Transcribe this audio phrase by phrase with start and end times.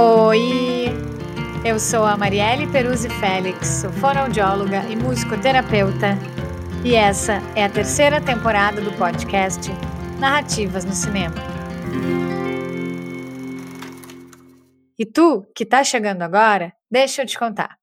[0.00, 0.84] Oi!
[1.64, 6.16] Eu sou a Marielle Peruzzi Félix, fonoaudióloga e musicoterapeuta,
[6.84, 9.68] e essa é a terceira temporada do podcast
[10.20, 11.34] Narrativas no Cinema.
[14.96, 17.76] E tu, que tá chegando agora, deixa eu te contar.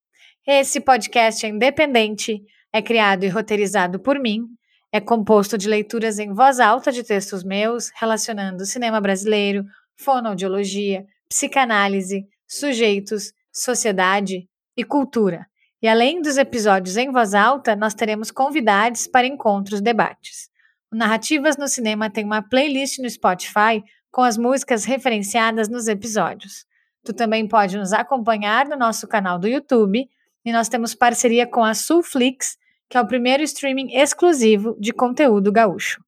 [0.47, 4.46] Esse podcast é independente, é criado e roteirizado por mim,
[4.89, 9.66] é composto de leituras em voz alta de textos meus relacionando cinema brasileiro,
[9.97, 15.46] fonoaudiologia, psicanálise, sujeitos, sociedade e cultura.
[15.82, 20.50] E além dos episódios em voz alta, nós teremos convidados para encontros debates.
[20.92, 26.65] O Narrativas no Cinema tem uma playlist no Spotify com as músicas referenciadas nos episódios.
[27.04, 30.10] Tu também pode nos acompanhar no nosso canal do YouTube
[30.43, 32.58] e nós temos parceria com a Sulflix,
[32.89, 36.03] que é o primeiro streaming exclusivo de conteúdo gaúcho.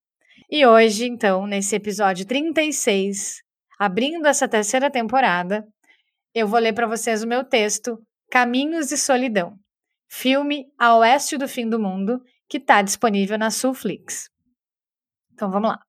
[0.50, 3.44] E hoje, então, nesse episódio 36,
[3.80, 5.66] abrindo essa terceira temporada,
[6.34, 7.98] eu vou ler para vocês o meu texto
[8.30, 9.58] Caminhos e Solidão,
[10.10, 14.30] filme A Oeste do Fim do Mundo, que está disponível na Sulflix.
[15.34, 15.80] Então vamos lá.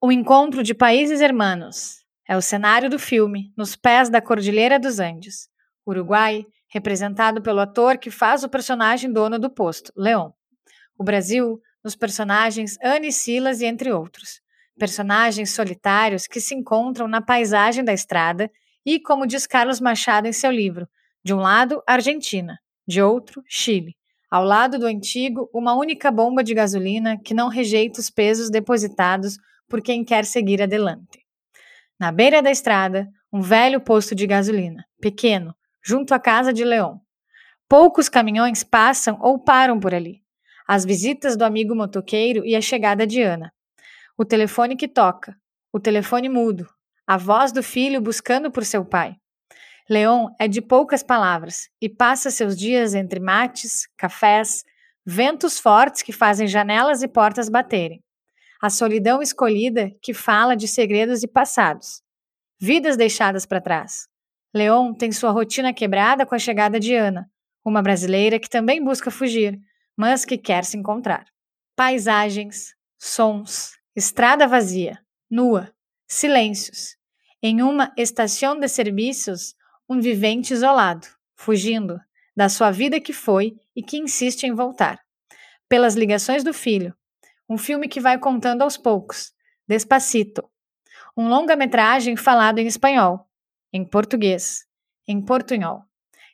[0.00, 4.98] O encontro de países hermanos é o cenário do filme Nos Pés da Cordilheira dos
[4.98, 5.48] Andes,
[5.86, 10.30] Uruguai, representado pelo ator que faz o personagem dono do posto, Leon.
[10.98, 14.40] O Brasil, nos personagens Anne Silas e entre outros.
[14.78, 18.50] Personagens solitários que se encontram na paisagem da estrada
[18.84, 20.88] e, como diz Carlos Machado em seu livro,
[21.24, 23.96] de um lado, Argentina, de outro, Chile.
[24.30, 29.38] Ao lado do antigo, uma única bomba de gasolina que não rejeita os pesos depositados
[29.68, 31.24] por quem quer seguir adelante.
[31.98, 36.98] Na beira da estrada, um velho posto de gasolina, pequeno, junto à casa de Leon.
[37.68, 40.20] Poucos caminhões passam ou param por ali.
[40.66, 43.52] As visitas do amigo motoqueiro e a chegada de Ana.
[44.16, 45.36] O telefone que toca,
[45.72, 46.68] o telefone mudo,
[47.04, 49.16] a voz do filho buscando por seu pai.
[49.90, 54.62] Leon é de poucas palavras e passa seus dias entre mates, cafés,
[55.04, 58.04] ventos fortes que fazem janelas e portas baterem.
[58.62, 62.00] A solidão escolhida que fala de segredos e passados.
[62.60, 64.06] Vidas deixadas para trás.
[64.54, 67.28] Leon tem sua rotina quebrada com a chegada de Ana,
[67.64, 69.58] uma brasileira que também busca fugir,
[69.96, 71.26] mas que quer se encontrar.
[71.74, 74.98] Paisagens, sons, estrada vazia,
[75.30, 75.72] nua,
[76.06, 76.96] silêncios.
[77.42, 79.54] Em uma estação de serviços,
[79.88, 81.06] um vivente isolado,
[81.36, 82.00] fugindo
[82.36, 84.98] da sua vida que foi e que insiste em voltar.
[85.68, 86.94] Pelas ligações do filho,
[87.48, 89.32] um filme que vai contando aos poucos,
[89.66, 90.44] Despacito.
[91.16, 93.26] Um longa-metragem falado em espanhol,
[93.72, 94.66] em português,
[95.08, 95.84] em portunhol,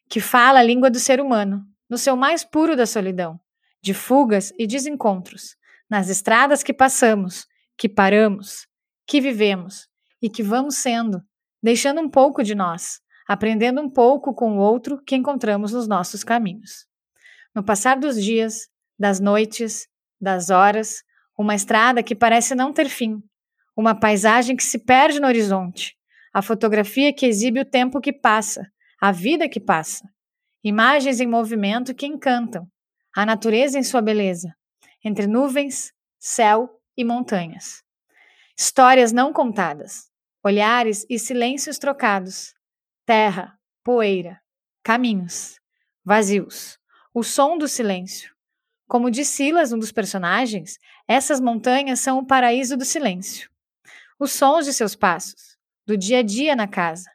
[0.08, 3.38] que fala a língua do ser humano, no seu mais puro da solidão,
[3.80, 5.56] de fugas e desencontros,
[5.88, 7.46] nas estradas que passamos,
[7.80, 8.66] que paramos,
[9.06, 9.88] que vivemos
[10.20, 11.22] e que vamos sendo,
[11.62, 16.22] deixando um pouco de nós, aprendendo um pouco com o outro que encontramos nos nossos
[16.22, 16.86] caminhos.
[17.54, 19.88] No passar dos dias, das noites,
[20.20, 21.02] das horas,
[21.38, 23.22] uma estrada que parece não ter fim,
[23.74, 25.96] uma paisagem que se perde no horizonte,
[26.34, 28.70] a fotografia que exibe o tempo que passa,
[29.00, 30.06] a vida que passa.
[30.62, 32.68] Imagens em movimento que encantam,
[33.16, 34.54] a natureza em sua beleza,
[35.02, 37.82] entre nuvens, céu e montanhas.
[38.56, 40.10] Histórias não contadas,
[40.44, 42.54] olhares e silêncios trocados,
[43.06, 44.38] terra, poeira,
[44.82, 45.58] caminhos,
[46.04, 46.78] vazios,
[47.14, 48.34] o som do silêncio.
[48.86, 50.78] Como diz Silas, um dos personagens,
[51.08, 53.50] essas montanhas são o paraíso do silêncio.
[54.18, 55.56] Os sons de seus passos,
[55.86, 57.10] do dia a dia na casa,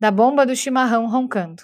[0.00, 1.62] da bomba do chimarrão roncando.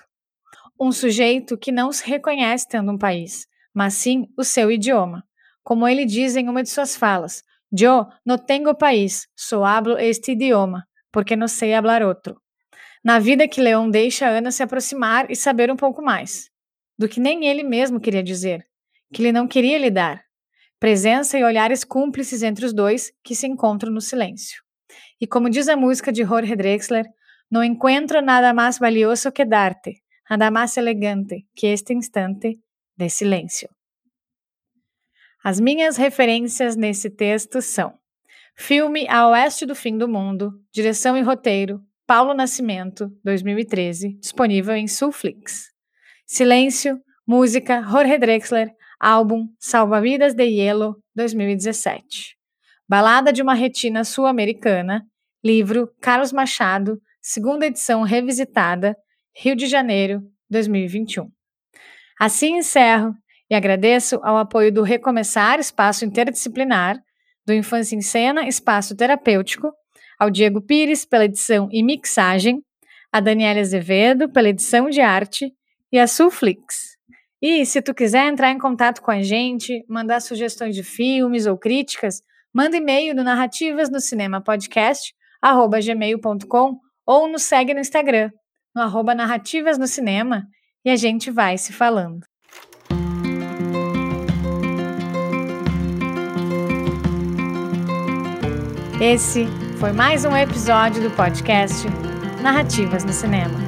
[0.78, 5.25] Um sujeito que não se reconhece tendo um país, mas sim o seu idioma.
[5.66, 7.42] Como ele diz em uma de suas falas:
[7.76, 12.40] Yo no tengo país, só hablo este idioma, porque não sei hablar outro.
[13.02, 16.48] Na vida que Leon deixa Ana se aproximar e saber um pouco mais,
[16.96, 18.64] do que nem ele mesmo queria dizer,
[19.12, 20.22] que ele não queria lhe dar.
[20.78, 24.62] Presença e olhares cúmplices entre os dois que se encontram no silêncio.
[25.20, 27.06] E como diz a música de Jorge Drexler,
[27.50, 30.00] não encontro nada mais valioso que darte,
[30.30, 32.60] nada mais elegante que este instante
[32.96, 33.75] de silêncio.
[35.46, 37.94] As minhas referências nesse texto são:
[38.56, 44.88] Filme A Oeste do Fim do Mundo, direção e roteiro, Paulo Nascimento, 2013, disponível em
[44.88, 45.68] Sulflix.
[46.26, 52.34] Silêncio, música, Jorge Drexler, álbum Salva-Vidas de Hielo, 2017.
[52.88, 55.06] Balada de uma Retina Sul-Americana,
[55.44, 58.96] livro Carlos Machado, segunda edição revisitada,
[59.32, 61.30] Rio de Janeiro, 2021.
[62.18, 63.14] Assim encerro
[63.50, 66.98] e agradeço ao apoio do Recomeçar Espaço Interdisciplinar,
[67.46, 69.72] do Infância em Cena Espaço Terapêutico,
[70.18, 72.62] ao Diego Pires pela edição e mixagem,
[73.12, 75.52] a Daniela Azevedo pela edição de arte
[75.92, 76.96] e a Sulflix.
[77.40, 81.56] E se tu quiser entrar em contato com a gente, mandar sugestões de filmes ou
[81.56, 82.22] críticas,
[82.52, 88.30] manda e-mail no Narrativas no Cinema Podcast, arroba gmail.com ou nos segue no Instagram,
[88.74, 90.44] no arroba Narrativas no Cinema,
[90.84, 92.20] e a gente vai se falando.
[99.00, 99.46] Esse
[99.78, 101.86] foi mais um episódio do podcast
[102.42, 103.58] Narrativas no Cinema.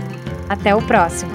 [0.49, 1.31] Até o próximo!